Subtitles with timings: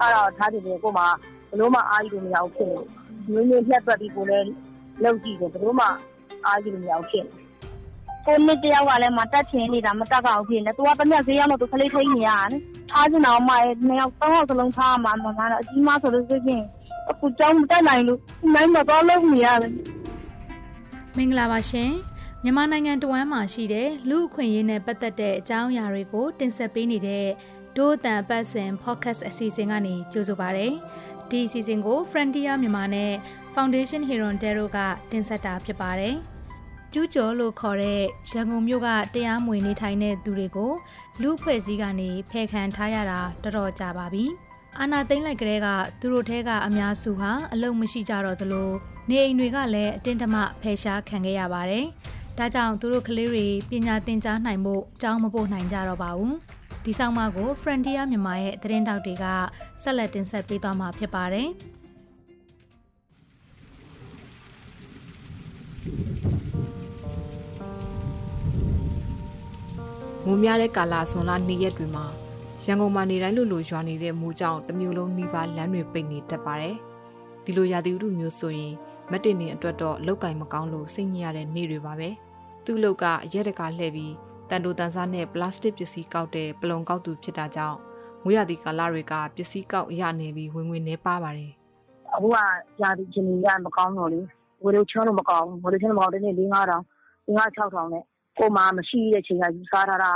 [0.00, 1.04] အဲ့တော့ထားတယ်ကိုမှ
[1.50, 2.78] ဘလို့မှအားကြီးလို့မရဘူးဖြစ်နေ
[3.32, 4.50] မျိုးမျိုးဖြတ်ပတ်ပြီးကိုလည်း
[5.02, 5.86] လောက်ကြည့်တယ်ဘလို့မှ
[6.46, 7.32] အားကြီးလို့မရဘူးဖြစ်နေ
[8.26, 13.54] ကိုမတယောက်ကလည်းမတက်ချင်နေတာမတက်ကောင်ဖြစ်နေသူကတမျက်ဈေးရောက်တော့သူကလေးထိနေရတယ်ထားချင်တော့မှ
[13.86, 16.62] နှစ်ယောက်သုံးယောက်စလုံးထားမှာမှတော့အကြီးမဆိုလို့ဆိုရင်
[17.10, 18.20] အခုကြောင်းမတက်နိုင်လို့
[18.54, 19.72] နိုင်မတော့လုံးနေရတယ်
[21.16, 21.90] မင်္ဂလာပါရှင်
[22.44, 27.26] မြန်မာနိုင်ငံတဝမ်းမှာရှိတဲ့လူအခွင့်အရေးနဲ့ပတ်သက်တဲ့အကြောင်းအရာတွေကို တင်ဆက်ပေးနေတဲ့
[27.76, 30.66] ဒို့အတန်ပတ်စဉ် podcast အစီအစဉ်ကနေကြိုဆိုပါရစေ။
[31.30, 33.12] ဒီအစီအစဉ်ကို Frontier မြန်မာနဲ့
[33.54, 34.78] Foundation Hero Dero က
[35.10, 36.14] တင်ဆက်တာဖြစ်ပါတယ်။
[36.92, 40.72] ကျူးကျော်လို့ခေါ်တဲ့ရန်ကုန်မြို့ကတရားမဝင်နေထိုင်တဲ့သူတွေကို
[41.22, 44.24] လူဖွဲ့စည်းကနေဖယ်ခံထားရတာတော်တော်ကြာပါပြီ။
[44.80, 45.68] အာနာသိမ့်လိုက်ကလေးက
[46.00, 48.70] သူတို့ထဲကအများစုဟာအလုံမရှိကြတော့သလို
[49.08, 51.86] နေအိမ်တွေကလည်းအတင်းတမဖယ်ရှားခံခဲ့ရပါတယ်။
[52.38, 56.34] ဒါကြောင့်သူတို့ကလေးတွေပညာသင်ကြားနိုင်ဖို့အကြောင်းမပို့နိုင်ကြတော့ပါဘူး။
[56.84, 59.24] ဒီဆောင်မကို Frontier မြန်မာရဲ့သတင်းတောက်တွေက
[59.82, 61.48] ဆက်လက်တင်ဆက်ပေးသွားမှာဖြစ်ပါတယ်။
[70.24, 72.06] မိုးများတဲ့ကာလဇွန်လ၂ရက်တွေမှာ
[72.64, 76.76] ရန်ကုန်မှာနေတိုင်းလိုလိုရွာနေတဲ့မိုးကြောင့်တမျိုးလုံးနှီးပါလမ်းတွေပိတ်နေတတ်ပါတယ်။
[77.44, 78.74] ဒီလိုရာသီဥတုမျိုးဆိုရင်
[79.10, 82.10] မက်တင်နေအတွက်တော့လောက်ကင်မကောင်းလို့စိတ်ညစ်ရတဲ့နေ့တွေပါပဲ။
[82.68, 84.14] သူ့လောက်ကရက်တကာလှည့်ပြီး
[84.50, 87.78] တန်တိုတန်စားနဲ့ပလတ်စတစ်ပစ္စည်းကောက်တဲ့ပလုံကောက်သူဖြစ်တာကြောင့်
[88.24, 91.52] မွေးရသည့်ကာလတွေကပစ္စည်းကောက်ရနေပြီးဝင်ဝင်နေပါပါတယ်။
[92.14, 92.36] အခုက
[92.82, 94.20] ရာသီချင်းကြီးကမကောင်းတော့လေ။
[94.64, 96.84] ဝေလိုချောလို့မကောင်းဘူး။ဝေလိုချောလို့မကောင်းတဲ့နေ့၄-၅တောင်
[97.28, 98.04] ၄-၅-၆ထောင်နဲ့
[98.38, 100.10] ကိုမှမရှိတဲ့ချိန်ကယူစားထားတာ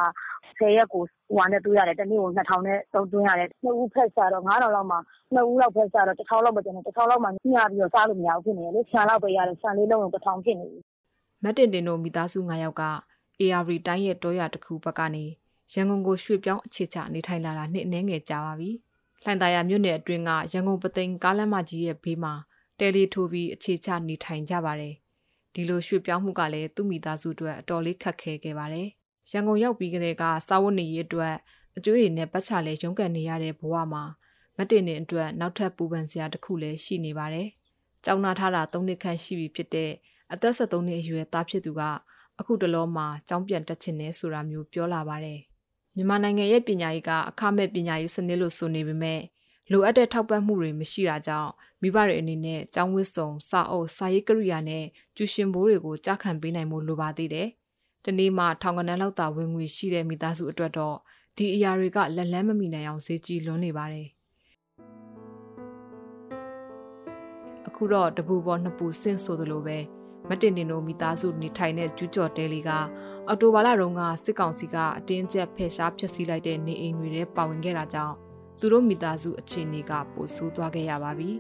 [0.59, 4.97] ဆယ်ရက်ကိုဟိုဟာနဲ့သွေးရတယ်တနေ့ကို2000နဲ့သုံးသွင်းရတယ်နှစ်ဦးဖက်စားတော့9000လောက်မှ
[5.33, 10.81] နှစ်ဦးလောက်ဖက်စားတော့1000လောက်ပဲကျန်တယ်1000လောက်မှညှပြီးတော့စားလို့မရဘူးဖြစ်နေတယ်လေဆန်လောက်ပဲရတယ်ဆန်လေးလုံးကို1000ဖြစ်နေပြီ
[11.43, 12.85] မတ်တင်တင်တို့မိသားစု9ယောက်က
[13.41, 15.27] AR တိုင်းရဲ့တောရတစ်ခုဘက်ကနေ
[15.73, 18.71] ရန်ကုန်ကိုရွှေ့ပြောင်းအခြေချနေထိုင်လာတာနှစ်အနည်းငယ်ကြာပါပြီ။
[19.25, 22.35] လှိုင်သာယာမြို့နယ်အတွင်းကရန်ကုန်ပသိမ်ကားလမ်းမကြီးရဲ့ဘေးမှာ
[22.79, 24.95] တယ်လီထိုးပြီးအခြေချနေထိုင်ကြပါတယ်။
[25.55, 28.89] ဒီလိုရွှေ့ပြောင်းမှုကလည်းသူ့မိသားစုအတွက်အတော်လေးခက်ခဲခဲ့ပါတယ်။
[29.33, 31.35] ရန်ကုန်ရောက်ပြီးကတည်းကစာဝတ်နေရေးအတွက်
[31.77, 34.05] အကျွေးတွေနဲ့ပတ်ချလဲရုန်းကန်နေရတဲ့ဘဝမှာ
[34.57, 37.49] မတင်တဲ့အတွက်နောက်ထပ်ပူပန်စရာတစ်ခုလည်းရှိနေပါတယ်။
[38.05, 39.93] ကြောင်နာထားတာ၃နှစ်ခန့်ရှိပြီဖြစ်တဲ့
[40.33, 41.83] အသက်73နှစ်အရွယ်သားဖြစ်သူက
[42.41, 45.41] အခုတလောမှာကျောင်းပြန်တက်ချင်တယ်ဆိုတာမျိုးပြောလာပါတယ်။
[45.97, 49.21] မြန်မာနိုင်ငံရဲ့ပညာရေးကအခမဲ့ပညာရေးစနစ်လို့ဆိုနေပေမဲ့
[49.71, 51.51] လိုအပ်တဲ့ထောက်ပံ့မှုတွေမရှိတာကြောင့်
[51.83, 54.85] မိဘတွေအနေနဲ့ကျောင်းဝစ်စုံစာအုပ်စာရေးကရိယာနဲ့
[55.17, 57.49] ကျူရှင်ဘိုးတွေကိုကြားခံပေးနိုင်မှုလိုပါသေးတယ်။
[58.05, 60.97] ဒီနေ့မှထောင်ကနန်းလောက်သာဝင်ငွေရှိတဲ့မိသားစုအတွက်တော့
[61.37, 64.09] ဒီအရာတွေကလက်လန်းမမီနိုင်အောင်ဈေးကြီးလွန်းနေပါတယ်။
[67.69, 69.79] အခုတော့တပူပေါ်နှစ်ပူဆင့်ဆိုသလိုပဲ
[70.29, 72.71] မတင်တင်တို့မိသားစုနေထိုင်တဲ့ကျူးကျော်တဲလီက
[73.29, 78.15] အော်တိုဘာလတုန်းကစစ်ကောင်စီကအတင်းကျပ်ဖယ်ရှားဖျက်ဆီးလိုက်တဲ့နေအိမ်တွေထဲပါဝင်ခဲ့တာကြောင့်
[78.61, 81.31] သူတို့မိသားစုအခြေအနေကပိုဆိုးသွားခဲ့ရပါပြီ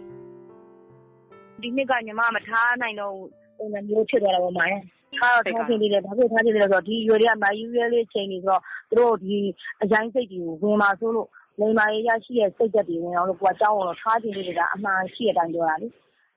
[1.63, 3.15] ဒီနှစ်ကညီမမထားနိုင်တော့
[3.59, 4.79] ပုံစံမျိုးဖြစ်သွားတာပေါ့မိုင်း
[5.19, 9.37] ထားတော့ထားချင်သေးတယ်ဘာဖြစ်ထားချင်သေးလဲဆိုတော့ဒီရွယ်တွေကမယူရဲလေးချိန်နေဆိုတော့သူတို့ဒီ
[9.83, 11.29] အရင်စိတ်တွေကိုဝင်มาဆိုလို့
[11.61, 15.89] နေမာရေးရရှိတဲ့စိတ်သက်တွေဝင်အောင်လို့ကိုကကြောင်းအောင်လို့ထားချင်သေးတယ်ကအမှန်ရှိတဲ့အတိုင်းပြောတာလေ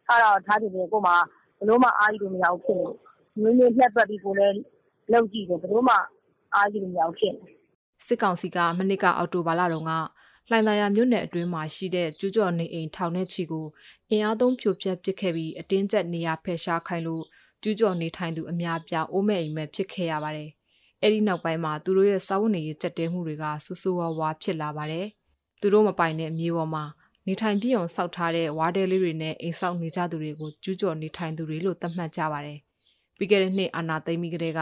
[0.07, 1.13] အဲ့တော့ထားချင်သေးကိုမှ
[1.57, 2.87] ဘယ်လိုမှ အားကြီးလို့မရဘူးဖြစ်နေ
[3.43, 4.57] မျိုးမျိုးဖြတ်ပတ်ပြီး ကိုလည်း
[5.11, 5.95] လောက်ကြည့်တယ် ဘယ်လိုမှ
[6.55, 7.45] အားကြီးလို့မရဘူးဖြစ်နေ
[8.07, 9.91] စစ်ကောင်စီက မနစ်က အော်တိုဘာလတုန်းက
[10.49, 13.65] လှိုင်သာယာမြို့နယ်အတွင်းမှာရှိတဲ့ ကျူးကျော်နေအိမ်ထောင်ထဲချီကို
[14.09, 17.23] အင်အားသုံးဖြိုဖျက်ပစ်ခဲ့ပြီး အတင်းကျပ်နေရာဖယ်ရှားခိုင်းလို့
[17.63, 20.49] ကျူးကျော်နေထိုင်သူအများပြားအိုးမဲ့အိမ်မဲ့ဖြစ်ခဲ့ရပါတယ်။
[21.01, 25.07] အဲ့ဒီနောက်ပိုင်းမှာသူတို့ရဲ့စာဝတ်နေရေးကြက်တဲမှုတွေကဆူဆူဝါဝါဖြစ်လာပါတယ်။
[25.59, 26.83] သူတို့မပိုင်တဲ့မြေပေါ်မှာ
[27.27, 32.59] နေထိုင်ပြည့်အောင်စောက်ထားတဲ့ဝါးတဲလေးတွေနဲ့အိမ်ဆောက်နေကြသူတွေကိုကျူးကျော်နေထိုင်သူတွေလို့သတ်မှတ်ကြပါတယ်။
[33.17, 34.61] ပြီးခဲ့တဲ့နှစ်အာနာသိမ့်ပြီးကတည်းက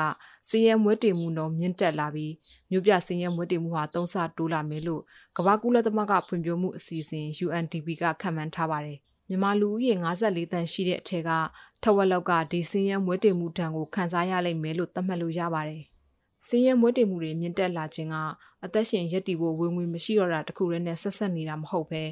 [0.49, 2.33] စီးရဲမွေးတေမှုနှုန်းမြင့်တက်လာပြီး
[2.69, 5.01] မြို့ပြစီးရဲမွေးတေမှုဟာသုံးဆတိုးလာမယ်လို့
[5.37, 8.97] ကမ္ဘာကုလသမဂ္ဂဖွံ့ဖြိုးမှုအစီအစဉ် UNDP ကခန့်မှန်းထားပါတယ်။
[9.29, 11.31] မြန်မာလူဦးရေ54တန်းရှိတဲ့အထက်က
[11.83, 15.83] ထဝက်လောက်ကဒီစီးရဲမွေးတေမှုတန်းကိုခန်းစားရလိမ့်မယ်လို့သတ်မှတ်လို့ရပါတယ်။
[16.47, 18.15] စင်းရဲမွေးတေမှုတွေမြင့်တက်လာခြင်းက
[18.63, 22.03] အသက်ရှင်ရက်တည်ဖို့ဝင်ငွေမရှိတော့တာတခုတည်းနဲ့ဆက်ဆက်နေတာမဟုတ်ပဲ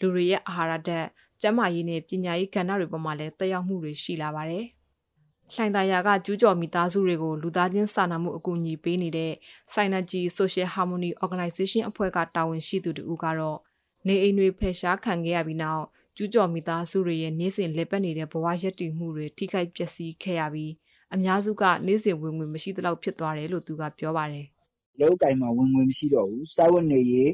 [0.00, 1.06] လူတွေရဲ့အာဟာရဓာတ်
[1.40, 4.66] ကျန်းမာရေးနဲ့ပညာရေးကဏ္ဍတွေပေါ်မှာလည်းတက်ရောက်မှုတွေရှိလာပါတယ်။
[5.54, 9.32] လှိုင်သာယာကကျူးကျော်မိသားစုတွေကိုလူသားချင်းစာနာမှုအကူအညီပေးနေတဲ့
[9.74, 13.58] Synergy Social Harmony Organization အဖွဲ့ကတာဝန်ရှိသူတို့ကတော့
[14.06, 15.84] နေအိမ်တွေဖယ်ရှားခံခဲ့ရပြီးနောက်
[16.16, 20.72] ကျူးကျော်မိသားစုတွေရဲ့နေ့စဉ်လက်ပတ်နေတဲ့ဘဝရက်တည်မှုတွေထိခိုက်ပျက်စီးခဲ့ရပြီး
[21.14, 24.46] အများစုကနေ့စဉ်ဝင်ငွေမရှိသလောက်ဖြစ်သွားတယ်လို့သူကပြောပါတယ်။
[25.00, 27.30] လောက်ကင်မှာဝင်ငွေမရှိတော့ဘူး။စားဝတ်နေရေး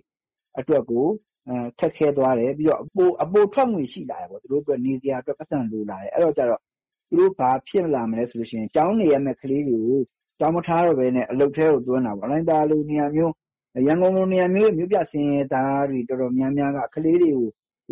[0.59, 1.07] အတွက်ကို
[1.79, 6.61] ခက်ခဲသွားတယ်ပြီးတော့အပိုအပိုထွက်ငွေရှိလာတယ်ပေါ့သူတို့အတွက်နေစရာအတွက်ပတ်စံလိုလာတယ်အဲ့တော့ကြတော့
[7.09, 9.99] သူတို့ဘာဖြစ်လာမလဲဆိုလို့ရှိရင်ကျောင်းနေရမယ့်ကလေးတွေကို
[10.39, 13.33] ကျောင်းမထားတော့ဘဲနဲ့အလုပ်ထဲကိုသွင်းတာပေါ့။လှိုင်သာယာလိုနေရာမျိုး
[13.87, 17.47] ရန်ကုန်လိုနေရာမျိုးမြို့ပြဆင်းရဲသားတွေတော်တော်များများကကလေးတွေကို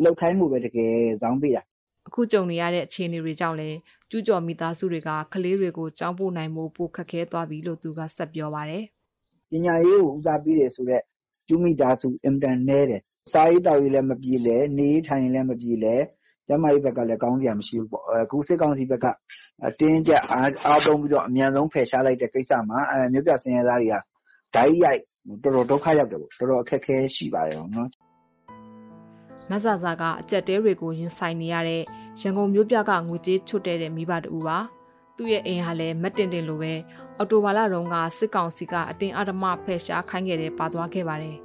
[0.05, 1.63] လုပ်ခိုင်းမှုပဲတကယ်ဇောင်းပေးတာ
[2.06, 3.79] အခုကြုံနေရတဲ့အခြေအနေတွေကြောင့်လည်း
[4.11, 8.85] ကျူးကျော်မိသားစုတွေကကလေးတွေကိုကြောင်းပို့နိုင်မှုပိုခက်ခဲသွားပြီလို့သူကဆက်ပြောပါတယ်
[9.51, 11.03] ပညာရေးကိုဦးစားပေးတယ်ဆိုတော့
[11.49, 13.01] ကျူးမိသားစုအင်တန်နဲတယ်
[13.33, 15.97] စားရေးတောက်ရေးလည်းမပြေလဲနေထိုင်လည်းမပြေလဲ
[16.49, 19.07] ကျမကြီးဘက်ကလည်းကောင်းစရာမရှိဘူးပေါ့အခုစစ်ကောင်စီဘက်က
[19.81, 23.95] တင်းကျပ်အားသုံးပြီးတော့အမြန်ဆုံးဖယ်ရှားလိုက်တဲ့ကိစ္စမှာအဲမြို့ပြစင်ရသားတွေက
[24.55, 25.00] ဓာတ်ရိုက်
[25.43, 27.89] တော်တော်ဒုက္ခရောက်တယ်ပေါ့တော်တော်အခက်ခဲရှိပါတယ်နော်
[29.50, 31.82] မဆာဆာကအကြက်တဲတွေကိုရင်ဆိုင်နေရတဲ့
[32.20, 34.58] ရန်ကုန်မြို့ပြကငွေကြေးချွတ်တဲ့တဲ့မိဘတူပါ
[35.17, 36.75] သူ့ရဲ့အိမ်ဟာလည်းမတင်တင်လိုပဲ
[37.19, 41.37] အော်တိုဘာလတုန်းကစစ်ကောင်စီကအတင်းအဓမ္မဖယ်ရှားခိုင်းခဲ့တဲ့ပါသွားခဲ့ပါတယ်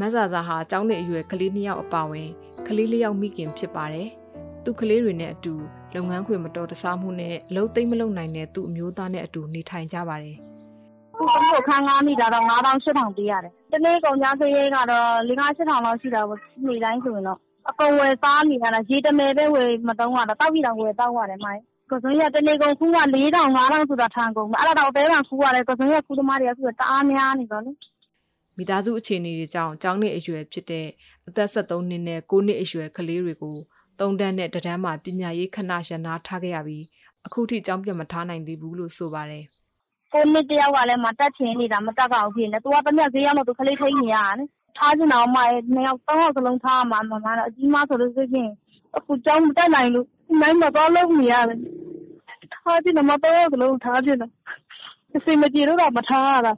[0.00, 2.28] မဆာဆာဟာကျောင်းနေအရွယ်ကလေးနှစ်ယောက်အပါဝင်
[2.66, 4.08] ကလေးလေးယောက်မိခင်ဖြစ်ပါတယ်
[4.64, 5.54] သူကလေးတွေနဲ့အတူ
[5.94, 10.36] လုပ်ငန်းခွင်မတော်တဆမှုနဲ့အလုပ်သိမ့်မလုပ်နိုင်တဲ့သူ့အမျိုးသားနဲ့အတူနေထိုင်ကြပါတယ်
[11.16, 17.38] ခုတမျိုးခန်းကားမိတာတော့9000 8000ပေးရတယ်။တနေ့ကုန်ကြစရိတ်ကတော့5 8000လောက်ရှိတာပေါ့ နေ့တိုင်းဆိုရင်တော့
[17.70, 27.72] အကုန်ဝယ်စားနေရတာ ရေတမယ်ပဲ ဝယ်မတုံးရတာတောက်ပြီးတော့ဝယ်တောက်ရတယ်မိုင်းကိုစုံရတနေ့ကုန်ခုက4000 5000ဆိုတာထန်ကုန်အဲ့ဒါတော့အသေးမှခူရတယ်ကိုစုံရခူသမားတွေကခု တအားများနေတော့လေ
[28.56, 30.86] မိသားစုအခြေအနေတွေကြောင့် ကျောင်းနေအရွယ်ဖြစ်တဲ့
[31.28, 33.56] အသက်73နှစ်နဲ့9နှစ်အရွယ် ကလေးတွေကို
[34.00, 36.84] သုံးတန်းနဲ့တဒန်းမှာ ပညာရေး ခဏရန်နာထားခဲ့ရပြီး
[37.26, 39.44] အခုထိ ကျောင်းပြတ်မထားနိုင်သေးဘူးလို့ ဆိုပါတယ်
[40.14, 45.40] ကိုနှစ်တယောက်ကလည်းမတက်ချင်နေတာ မတက်ကောင်ဖြစ်နေသူကတမျက်ဈေးရောက်တော့ သူကလေးထိနေရတယ်ထားချင်တာမှ
[45.74, 48.50] နှစ်ယောက် သုံးယောက်စလုံးထားမှာမမတော့အကြီးမဆိုလို့ဆိုရင်
[48.96, 50.06] အခုကျောင်းမတက်နိုင်လို့
[50.40, 51.58] နိုင်မတော့လုံးနေရတယ်
[52.54, 54.30] ထားချင်တယ်မတော့စလုံးထားချင်တယ်
[55.16, 56.52] အစီမကြည့်လို့တော့မထားရတာ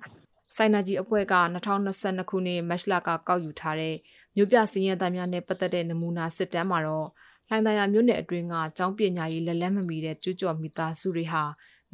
[0.57, 1.35] ဆိုင်နာကြီးအဖွဲ့က
[1.85, 3.95] 2022ခုနှစ် မတ်လက ကောက်ယူထားတဲ့
[4.37, 7.09] မြို့ပြစည်ရန်သားများနဲ့ ပတ်သက်တဲ့ နမူနာစစ်တမ်းမှာတော့
[7.49, 11.43] လှိုင်သာယာမြို့နယ်အတွင်းက ကျောင်းပညာရေး လက်လက်မမီတဲ့ ကျူးကျော်မိသားစုတွေဟာ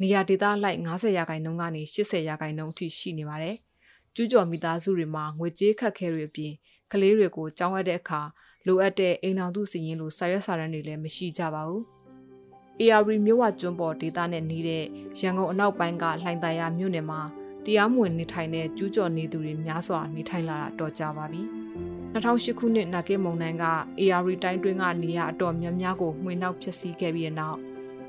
[0.01, 3.55] နေရာဒေသလိုက်90ရာခိုင်နှုန်းကနေ80ရာခိုင်နှုန်းအထိရှိနေပါတယ်။
[4.15, 6.53] ကျူးကျော်မိသားစုတွေမှာငွေကြေးခက်ခဲတွေအပြင်
[6.91, 8.21] ကလေးတွေကိုကြောင်းအပ်တဲ့အခါ
[8.67, 11.81] လိုအပ်တဲ့အိမ်တော်သူစီရင်လိုစာရွက်စာတမ်းတွေလည်းမရှိကြပါဘူး။
[12.81, 14.83] AR မြို့ဝကျွန်းပေါ်ဒေသနဲ့နေတဲ့
[15.19, 17.21] ရန်ကုန်အနောက်ပိုင်းကလှိုင်သာယာမြို့နယ်မှာ
[17.65, 21.41] တရားမဝင်နေထိုင်တဲ့ကျူးကျော်နေသူတွေများစွာနေထိုင်လာတာတော့ကြပါပြီ။
[22.13, 23.65] 2008ခုနှစ်နာကေမုံနန်းက
[23.99, 27.59] AR တိုင်းတွင်းကနေရအတော်များများကိုမှွေနှောက်ဖျက်ဆီးခဲ့ပြီးတဲ့နောက်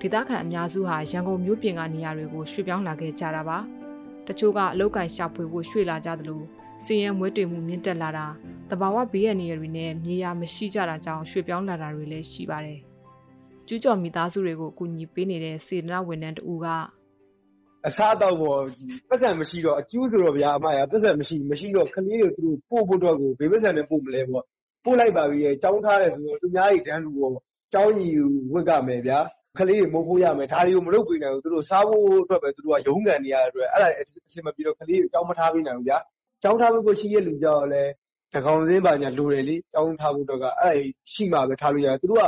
[0.06, 3.59] ဒေသခံအများစုဟာရန်ကုန်မြို့ပြင်ကနေရာတွေကိုရွှေ့ပြောင်းလာခဲ့ကြတာပါ
[4.27, 6.43] တချို့ကအလောက်ကန်ရှာဖွေဖို့ရွှေ့လာကြသလို
[6.85, 8.27] စီရင်မွေးတင်မှုမြင့်တက်လာတာ
[8.71, 12.81] တဘာဝဘေးရန်နေရာတွေနဲ့မြေယာမရှိကြတာကြောင့်ရွှေ့ပြောင်းလာတာတွေလည်းရှိပါတယ်
[13.67, 16.67] ကျူးကျော်မိသားစုတွေကိုအကူအညီပေးနေတဲ့စေတနာဝန်ထမ်းတဦးက
[17.87, 18.61] အစားအသောက်ပေါ့
[19.09, 24.45] ပတ်စံမရှိတော့အကျူးဆိုတော့ဗျာအမရပတ်စံမရှိမရှိတော့ကလေးတွေသူတို့ပို့ဖို့တော့ကိုဘေးပတ်စံနဲ့ပို့မလဲပေါ့
[24.85, 27.33] ပို့လိုက်ပါပြီရဲ့ចောင်းထားတယ်ဆိုတော့သူများကြီးတန်းလူပေါ့
[27.75, 28.15] ចောင်းကြီး
[28.53, 29.19] ဝတ်ကမယ်ဗျာ
[29.59, 34.03] ကလေးတွေမုန်းခိုးရမယ်ဒါတွေကိုမလုပ်ပေးနိုင်ဘူးသူတို့စားဖို့အတွက်ပဲသူတို့ကရုန်းကန်နေရတဲ့အတွက်အဲ့ဒါအ
[34.35, 35.99] ဆင်မပြေတော့ကလေးတွေကြောင်းမထားပေးနိုင်ဘူးဗျာ
[36.43, 37.83] ကြောင်းထားဖို့ရှိရလူကြောက်လဲ
[38.35, 42.25] တကောင်စင်းပါညာလိုတယ်လေကြောင်းထားဖို့တော့ကအဲ့ဒါရှိမှပဲထားလို့ရတယ်သူတို့က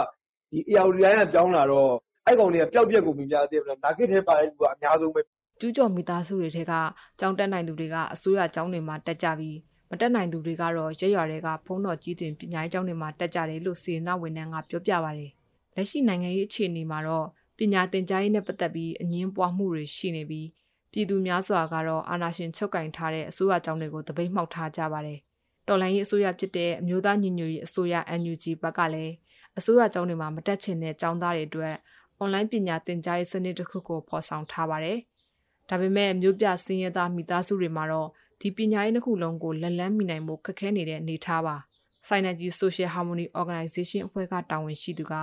[0.53, 1.93] ဒီအရာလူတိုင်းကကြောင်းလာတော့
[2.27, 5.21] အဲ့ကောင်တွေကပျောက်ပြက်ကုန်ပြီဗျာတဲ့ဗျာနာကိထဲပါတဲ့လူကအများဆုံးပဲ
[5.61, 6.73] ကျူးကျော်မိသားစုတွေထဲက
[7.21, 9.59] ကြောင်းတက်နိုင်သူတွေကအစိုးရကြောင်းတွေမှာတက်ကြပြီး
[9.91, 15.31] မတက်နိုင်သူတွေကတော့ရွရွတွေကဖုံးတော်ကြီးတင်ပညာရေးကျောင်းတွေမှာတက်ကြတယ်လို့စေနာဝန်ထမ်းကပြောပြပါတယ်။
[15.77, 17.27] လက်ရှိနိုင်ငံရေးအခြေအနေမှာတော့
[17.59, 20.49] ပညာသင်ကြားရေးနဲ့ပတ်သက်ပြီးအငင်းပွားမှုတွေရှိနေပြီး
[20.93, 25.19] ပြည်သူများစွာကတော့အာဏာရှင်ချုပ်ကင်ထားတဲ့အစိုးရကျောင်းတွေကိုတပိတ်မှောက်ထားကြပါတယ်။
[25.69, 29.15] တော်လိုင်းရေးအစိုးရဖြစ်တဲ့အမျိုးသားညီညွတ်ရေးအစိုးရ NUG ဘက်ကလည်း
[29.59, 31.75] အစိုးရကျောင်းတွေမှာမတက်ချင်တဲ့ကျောင်းသားတွေအတွက်
[32.19, 34.99] အွန်လိုင်းပညာသင်ကြားရေးစနစ်တစ်ခုကိုဖော်ဆောင်ထားပါတယ်။
[35.69, 38.09] ဒါပေမဲ့မြို့ပြစင်းရဲသားမိသားစုတွေမှာတော့
[38.41, 41.57] ဒီပညာရေးတစ်ခုလုံးကိုလက်လန်းမိနိုင်မှုခက်ခဲနေတဲ့အနေအထားပါ။
[42.09, 45.15] Synergy Social Harmony Organization အဖွဲ့ကတာဝန်ရှိသူက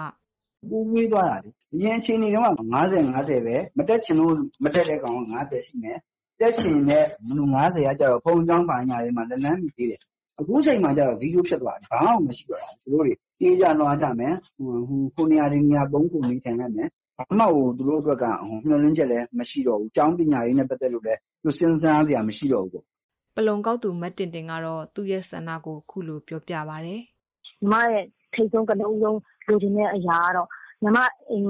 [0.70, 5.98] ပူးဝေးသွားတာလေ အရင်အချိန်တွေတော့50 50ပဲ မတက်ချင်လို့ မတက်တဲ့ကောင်က50ရှိမယ်
[6.40, 7.06] တက်ချင်တဲ့
[7.38, 10.02] လူ90ကကြတော့ဖုံကြောင်းပါညာတွေမှာ လက်လန်းမိသေးတယ်
[10.40, 14.70] အခုချိန်မှာကျတော့ ဇီးရိုးဖြစ်သွားတယ်ဘာမှမရှိတော့ဘူးသူတို့တွေတေးကြနွားကြမယ် ဟို
[15.16, 18.26] ခုနေရာတွေနေရာ ပုံးခုနေထိုင်ရမယ် ဘာမှကို သူတို့အတွက်က
[18.66, 22.86] မျှော်လင့်ချက်လည်း မရှိတော့ဘူး။ကျောင်းပညာရေးနဲ့ ပတ်သက်လို့လည်း သူတို့ စဉ်းစားစရာမရှိတော့ဘူးပေါ့။”
[23.36, 27.00] ပလုံကောက်သူ မတင်တင်ကတော့ သူ့ရဲ့ဆန္ဒကိုအခုလိုပြောပြပါတယ်။
[27.62, 29.18] “ညီမရဲ့ ထိပ်ဆုံးကနဦးဆုံး
[29.48, 30.48] လိုချင်တဲ့အရာကတော့
[30.84, 30.98] ညီမ
[31.30, 31.46] အိမ်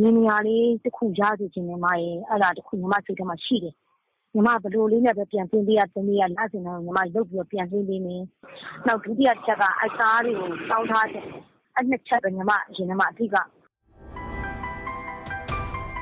[0.00, 1.78] မြေနေရာလေးတခုရစေချင်တယ်။
[2.30, 3.74] အဲဒါတခု ညီမစိတ်ထဲမှာရှိတယ်။
[4.34, 8.22] ညီမ ဘယ်လိုလေးနဲ့ပဲ ပြန်သွင်းပေးရသွင်းပေးရလစဉ်တိုင်းကို ညီမလုပ်ပြီးတော့ ပြန်သွင်းပေးမယ်။
[8.86, 11.26] နောက် ဒုတိယအချက်ကအဲဒီကားတွေကိုစောင်းထားချက်။
[11.76, 13.36] အဲဒီနှစ်ချက်ပဲ ညီမရင်ထဲမှာ အဓိက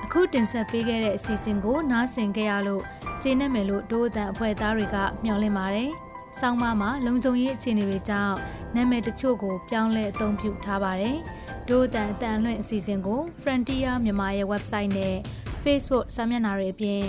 [0.05, 2.83] အခုတင်ဆက်ပေးခဲ့တဲ့ အစီအစဉ်ကို နားဆင်ကြရလို့
[3.23, 5.91] ကျေနပ်မယ်လို့ ဒိုးအတန်အဖွဲ့သားတွေက မျှော်လင့်ပါတယ်။
[6.39, 8.37] ဆောင်းပါးမှာလုံခြုံရေးအခြေအနေတွေကြောင့်
[8.75, 11.17] နာမည်တချို့ကို ပြောင်းလဲအသုံးပြုထားပါတယ်။
[11.69, 15.17] ဒိုးအတန်အတန်လွင့်အစီအစဉ်ကို Frontier မြန်မာရဲ့ website နဲ့
[15.65, 17.05] Facebook စာမျက်နှာတွေအပြင်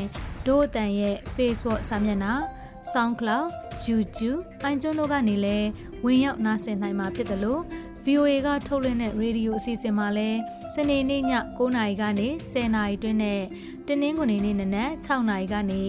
[0.48, 2.34] ဒို့အတန်ရဲ့ Facebook စာမျက်နှာ
[2.94, 3.46] SoundCloud
[3.88, 4.40] YouTube
[4.72, 5.68] iTunes တို့ကနေလည်း
[6.06, 7.62] ဝင်ရောက်နားဆင်နိုင်မှာဖြစ်တယ်လို့
[8.06, 10.40] VOA ကထုတ်လွှင့်တဲ့ရေဒီယိုအစီအစဉ်မှာလည်း
[10.76, 11.24] စနေနေ့ည
[11.58, 13.42] 9:00နာရီကနေ10:00နာရီတွင်းနဲ့
[13.88, 15.82] တင်းနှင်းခွန်နေ့နနက်6:00နာရီကနေ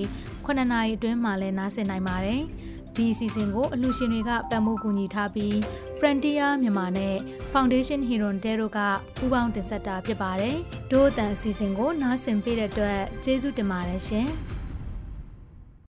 [0.47, 2.43] 9:00နာရီအတွင်းမှာလည်းနားဆင်နိုင်ပါတယ်။
[2.97, 5.55] ဒီအစီအစဉ်ကိုအလှူရှင်တွေကပံ့ပိုးကူညီထားပြီး
[5.99, 7.17] Frontier မြန်မာနဲ့
[7.53, 8.79] Foundation Hero တဲတို့က
[9.19, 10.57] ပူးပေါင်းတင်ဆက်တာဖြစ်ပါတယ်။
[10.91, 14.29] ဒို့အတန်အစီအစဉ်ကိုနားဆင်ပေးတဲ့အတွက်ကျေးဇူးတင်ပါတယ်ရှင်။